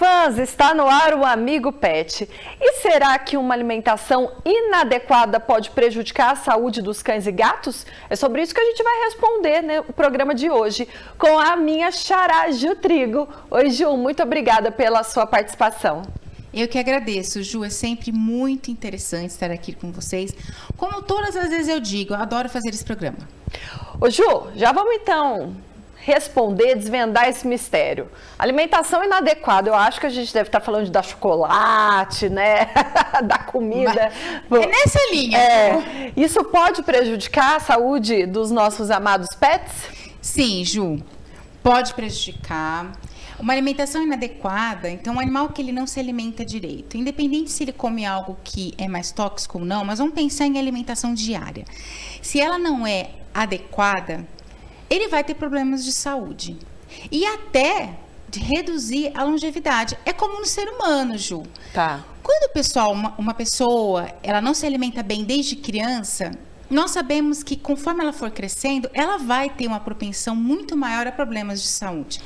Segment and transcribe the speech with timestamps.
[0.00, 2.26] fãs, está no ar o Amigo Pet.
[2.58, 7.84] E será que uma alimentação inadequada pode prejudicar a saúde dos cães e gatos?
[8.08, 10.88] É sobre isso que a gente vai responder no né, programa de hoje
[11.18, 13.28] com a minha xará Ju Trigo.
[13.50, 16.00] Oi, Ju, muito obrigada pela sua participação.
[16.52, 17.62] Eu que agradeço, Ju.
[17.62, 20.34] É sempre muito interessante estar aqui com vocês.
[20.78, 23.18] Como todas as vezes eu digo, eu adoro fazer esse programa.
[24.00, 25.54] Ô, Ju, já vamos então
[26.02, 28.08] responder, desvendar esse mistério.
[28.38, 32.68] Alimentação inadequada, eu acho que a gente deve estar falando de dar chocolate, né?
[33.24, 34.10] da comida.
[34.50, 35.38] É nessa linha.
[35.38, 39.88] É, isso pode prejudicar a saúde dos nossos amados pets?
[40.20, 41.02] Sim, Ju.
[41.62, 42.92] Pode prejudicar.
[43.38, 47.72] Uma alimentação inadequada, então um animal que ele não se alimenta direito, independente se ele
[47.72, 51.64] come algo que é mais tóxico ou não, mas vamos pensar em alimentação diária.
[52.20, 54.26] Se ela não é adequada,
[54.90, 56.58] ele vai ter problemas de saúde.
[57.10, 57.94] E até
[58.28, 59.98] de reduzir a longevidade.
[60.04, 61.42] É como no ser humano, Ju.
[61.72, 62.04] Tá.
[62.22, 66.30] Quando o pessoal, uma, uma pessoa, ela não se alimenta bem desde criança,
[66.68, 71.12] nós sabemos que conforme ela for crescendo, ela vai ter uma propensão muito maior a
[71.12, 72.20] problemas de saúde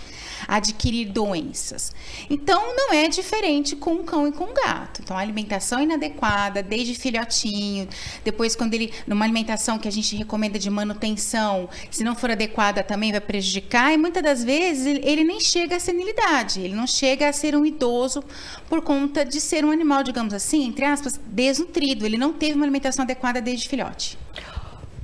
[0.46, 1.92] adquirir doenças.
[2.28, 5.00] Então, não é diferente com o cão e com o gato.
[5.02, 7.88] Então, a alimentação inadequada, desde filhotinho,
[8.24, 12.82] depois quando ele, numa alimentação que a gente recomenda de manutenção, se não for adequada
[12.82, 17.28] também vai prejudicar e muitas das vezes ele nem chega à senilidade, ele não chega
[17.28, 18.22] a ser um idoso
[18.68, 22.64] por conta de ser um animal, digamos assim, entre aspas, desnutrido, ele não teve uma
[22.64, 24.18] alimentação adequada desde filhote.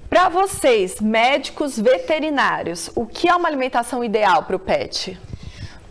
[0.08, 5.16] Para vocês, médicos veterinários, o que é uma alimentação ideal para o pet?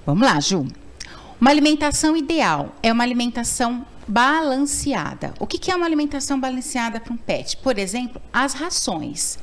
[0.10, 0.66] Vamos lá, Ju.
[1.40, 5.36] Uma alimentação ideal é uma alimentação balanceada.
[5.40, 7.58] O que é uma alimentação balanceada para um pet?
[7.58, 9.38] Por exemplo, as rações.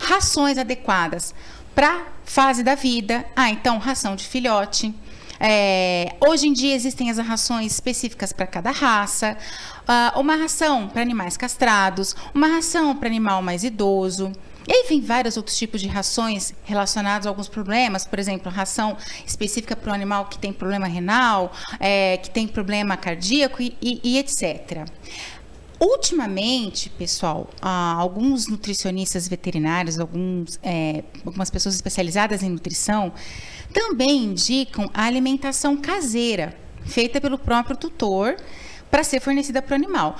[0.00, 1.32] Rações adequadas
[1.72, 3.24] para fase da vida.
[3.36, 4.92] Ah, então, ração de filhote.
[5.38, 9.36] É, hoje em dia existem as rações específicas para cada raça.
[9.82, 14.32] Uh, uma ração para animais castrados, uma ração para animal mais idoso.
[14.68, 18.98] E aí vem vários outros tipos de rações relacionados a alguns problemas, por exemplo, ração
[19.26, 23.98] específica para o animal que tem problema renal, é, que tem problema cardíaco e, e,
[24.04, 24.86] e etc.
[25.80, 33.12] Ultimamente, pessoal, alguns nutricionistas veterinários, alguns, é, algumas pessoas especializadas em nutrição,
[33.72, 36.54] também indicam a alimentação caseira,
[36.84, 38.36] feita pelo próprio tutor,
[38.90, 40.16] para ser fornecida para o animal.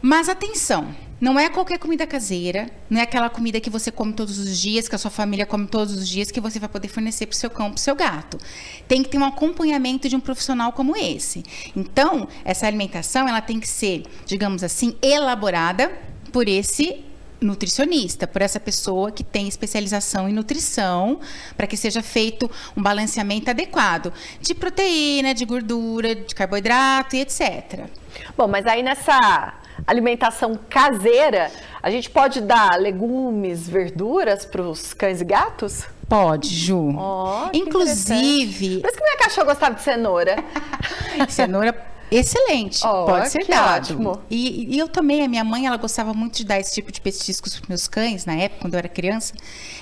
[0.00, 4.38] Mas atenção, não é qualquer comida caseira, não é aquela comida que você come todos
[4.38, 7.24] os dias, que a sua família come todos os dias, que você vai poder fornecer
[7.24, 8.38] para o seu cão, para o seu gato.
[8.86, 11.42] Tem que ter um acompanhamento de um profissional como esse.
[11.74, 15.90] Então, essa alimentação ela tem que ser, digamos assim, elaborada
[16.30, 17.02] por esse
[17.40, 21.20] nutricionista, por essa pessoa que tem especialização em nutrição,
[21.56, 27.88] para que seja feito um balanceamento adequado de proteína, de gordura, de carboidrato e etc.
[28.36, 31.50] Bom, mas aí nessa alimentação caseira,
[31.82, 35.84] a gente pode dar legumes, verduras para os cães e gatos?
[36.08, 36.94] Pode, Ju.
[36.98, 38.80] Oh, Inclusive.
[38.80, 40.36] Por isso que minha cachorra gostava de cenoura.
[41.28, 41.74] cenoura
[42.10, 42.86] excelente.
[42.86, 43.94] Oh, pode ser dado.
[43.94, 44.22] Ótimo.
[44.30, 47.00] E, e, eu também, a minha mãe, ela gostava muito de dar esse tipo de
[47.00, 49.34] petiscos para meus cães, na época, quando eu era criança.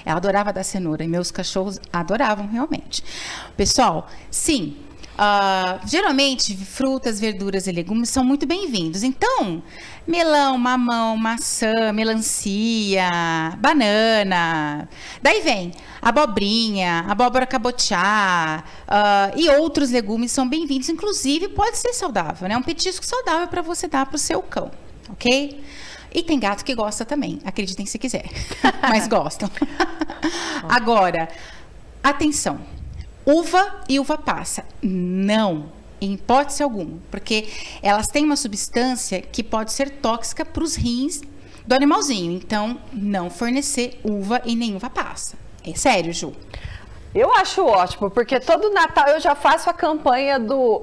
[0.04, 3.02] Ela adorava dar cenoura e meus cachorros adoravam realmente.
[3.56, 4.76] Pessoal, sim,
[5.22, 9.05] Uh, geralmente, frutas, verduras e legumes são muito bem-vindos.
[9.05, 9.62] Então,
[10.05, 13.09] melão, mamão, maçã, melancia,
[13.59, 14.88] banana.
[15.22, 20.88] Daí vem abobrinha, abóbora cabotiá uh, e outros legumes são bem-vindos.
[20.88, 22.56] Inclusive, pode ser saudável, né?
[22.56, 24.72] Um petisco saudável para você dar para o seu cão,
[25.09, 25.62] ok?
[26.12, 28.28] E tem gato que gosta também, acreditem se quiser,
[28.82, 29.49] mas gostam.
[30.69, 31.28] Agora,
[32.03, 32.72] atenção
[33.27, 34.65] uva e uva passa.
[34.83, 35.66] Não,
[36.00, 37.49] em hipótese alguma, porque
[37.83, 41.20] elas têm uma substância que pode ser tóxica para os rins
[41.67, 42.32] do animalzinho.
[42.32, 45.37] Então, não fornecer uva e nem uva passa.
[45.64, 46.32] É sério, Ju.
[47.14, 50.82] Eu acho ótimo, porque todo Natal eu já faço a campanha do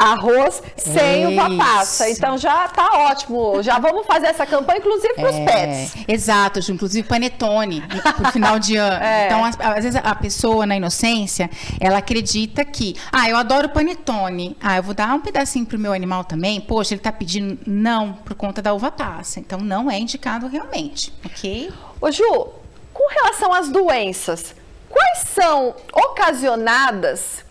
[0.00, 1.32] arroz sem Isso.
[1.32, 2.08] uva passa.
[2.08, 3.62] Então já tá ótimo.
[3.62, 5.94] Já vamos fazer essa campanha, inclusive para os é, pets.
[6.08, 7.84] Exato, inclusive panetone
[8.18, 9.04] no final de ano.
[9.04, 9.26] É.
[9.26, 14.56] Então, às, às, vezes a pessoa na inocência, ela acredita que, ah, eu adoro panetone.
[14.60, 16.60] Ah, eu vou dar um pedacinho pro meu animal também.
[16.60, 19.38] Poxa, ele tá pedindo não por conta da uva passa.
[19.38, 21.70] Então não é indicado realmente, ok?
[22.00, 22.48] Ô Ju,
[22.94, 24.54] com relação às doenças,
[24.88, 27.44] quais são ocasionadas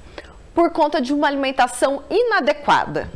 [0.60, 3.10] por conta de uma alimentação inadequada.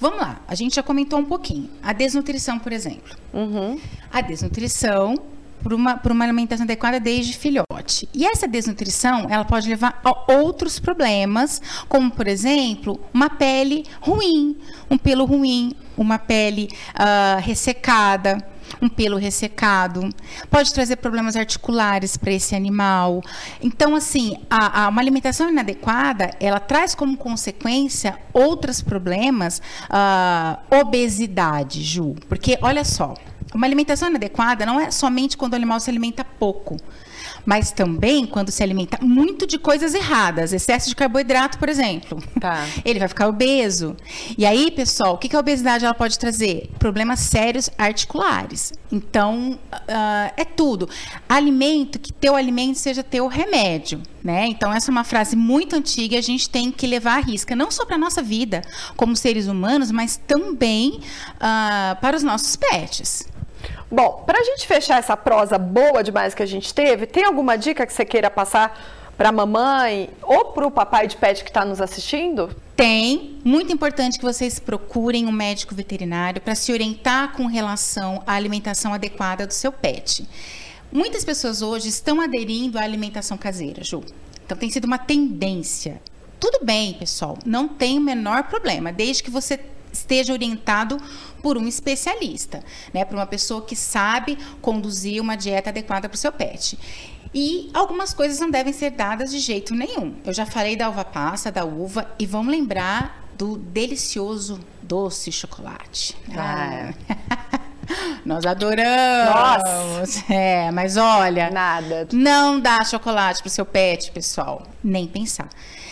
[0.00, 1.68] Vamos lá, a gente já comentou um pouquinho.
[1.82, 3.14] A desnutrição, por exemplo.
[3.34, 3.78] Uhum.
[4.10, 5.14] A desnutrição
[5.62, 8.08] por uma, por uma alimentação adequada desde filhote.
[8.14, 14.56] E essa desnutrição, ela pode levar a outros problemas, como, por exemplo, uma pele ruim,
[14.90, 18.38] um pelo ruim, uma pele uh, ressecada
[18.80, 20.08] um pelo ressecado,
[20.50, 23.22] pode trazer problemas articulares para esse animal.
[23.60, 31.82] Então, assim, a, a, uma alimentação inadequada, ela traz como consequência outros problemas, uh, obesidade,
[31.82, 32.14] Ju.
[32.28, 33.14] Porque, olha só,
[33.54, 36.76] uma alimentação inadequada não é somente quando o animal se alimenta pouco
[37.44, 42.22] mas também quando se alimenta muito de coisas erradas, excesso de carboidrato, por exemplo.
[42.40, 42.66] Tá.
[42.84, 43.96] Ele vai ficar obeso.
[44.36, 46.70] E aí, pessoal, o que, que a obesidade ela pode trazer?
[46.78, 48.72] Problemas sérios articulares.
[48.92, 50.88] Então, uh, é tudo.
[51.28, 54.02] Alimento, que teu alimento seja teu remédio.
[54.22, 54.46] Né?
[54.46, 57.56] Então, essa é uma frase muito antiga e a gente tem que levar à risca,
[57.56, 58.62] não só para a nossa vida
[58.96, 61.00] como seres humanos, mas também
[61.36, 63.26] uh, para os nossos pets.
[63.90, 67.58] Bom, para a gente fechar essa prosa boa demais que a gente teve, tem alguma
[67.58, 68.78] dica que você queira passar
[69.16, 72.54] para a mamãe ou para o papai de pet que está nos assistindo?
[72.76, 73.38] Tem.
[73.44, 78.94] Muito importante que vocês procurem um médico veterinário para se orientar com relação à alimentação
[78.94, 80.26] adequada do seu pet.
[80.92, 84.02] Muitas pessoas hoje estão aderindo à alimentação caseira, Ju.
[84.46, 86.00] Então tem sido uma tendência.
[86.40, 89.60] Tudo bem, pessoal, não tem o menor problema, desde que você
[89.92, 90.96] esteja orientado
[91.42, 92.64] por um especialista,
[92.94, 96.78] né, por uma pessoa que sabe conduzir uma dieta adequada para o seu pet.
[97.34, 100.16] E algumas coisas não devem ser dadas de jeito nenhum.
[100.24, 106.16] Eu já falei da uva passa, da uva, e vamos lembrar do delicioso doce chocolate.
[106.36, 106.92] Ah.
[108.24, 109.34] Nós adoramos.
[109.34, 110.32] Nossa.
[110.32, 111.50] É, mas olha.
[111.50, 112.08] Nada.
[112.12, 114.62] Não dá chocolate pro seu pet, pessoal.
[114.82, 115.48] Nem pensar.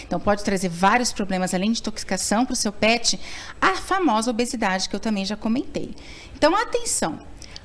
[0.06, 3.20] Então, pode trazer vários problemas, além de intoxicação para o seu pet,
[3.60, 5.94] a famosa obesidade, que eu também já comentei.
[6.34, 7.18] Então, atenção.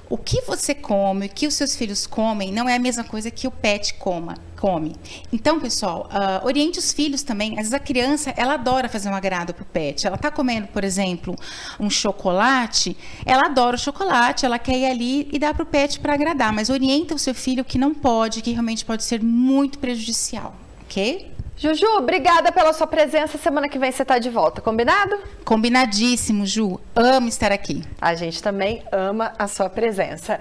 [0.10, 3.32] O que você come, o que os seus filhos comem, não é a mesma coisa
[3.32, 4.96] que o pet coma, come.
[5.32, 7.52] Então, pessoal, uh, oriente os filhos também.
[7.54, 10.06] Às vezes a criança, ela adora fazer um agrado para o pet.
[10.06, 11.36] Ela está comendo, por exemplo,
[11.80, 12.96] um chocolate,
[13.26, 16.54] ela adora o chocolate, ela quer ir ali e dar para o pet para agradar.
[16.54, 21.33] Mas orienta o seu filho que não pode, que realmente pode ser muito prejudicial, ok?
[21.56, 23.38] Juju, obrigada pela sua presença.
[23.38, 25.18] Semana que vem você está de volta, combinado?
[25.46, 26.80] Combinadíssimo, Ju.
[26.96, 27.84] Amo estar aqui.
[28.02, 30.40] A gente também ama a sua presença.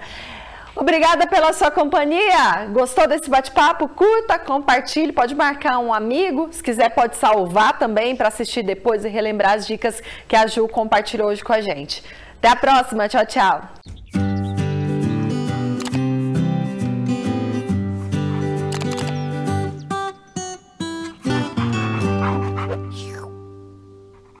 [0.75, 2.65] Obrigada pela sua companhia.
[2.71, 3.87] Gostou desse bate-papo?
[3.87, 6.49] Curta, compartilhe, pode marcar um amigo.
[6.51, 10.67] Se quiser, pode salvar também para assistir depois e relembrar as dicas que a Ju
[10.67, 12.03] compartilhou hoje com a gente.
[12.39, 13.07] Até a próxima.
[13.07, 13.61] Tchau, tchau.